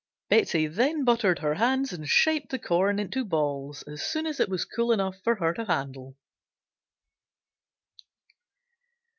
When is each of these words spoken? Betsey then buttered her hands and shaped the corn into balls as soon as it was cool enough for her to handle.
Betsey 0.29 0.65
then 0.65 1.03
buttered 1.03 1.37
her 1.37 1.53
hands 1.53 1.93
and 1.93 2.09
shaped 2.09 2.49
the 2.49 2.57
corn 2.57 2.97
into 2.97 3.23
balls 3.23 3.83
as 3.83 4.01
soon 4.01 4.25
as 4.25 4.39
it 4.39 4.49
was 4.49 4.65
cool 4.65 4.91
enough 4.91 5.17
for 5.23 5.35
her 5.35 5.53
to 5.53 5.65
handle. 5.65 6.17